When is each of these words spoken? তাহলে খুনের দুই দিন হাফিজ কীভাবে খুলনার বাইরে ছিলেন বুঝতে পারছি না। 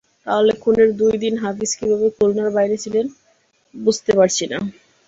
তাহলে 0.27 0.51
খুনের 0.61 0.89
দুই 0.99 1.15
দিন 1.23 1.33
হাফিজ 1.43 1.71
কীভাবে 1.79 2.07
খুলনার 2.15 2.49
বাইরে 2.57 2.75
ছিলেন 2.83 3.05
বুঝতে 3.75 4.11
পারছি 4.17 4.43
না। 4.51 4.57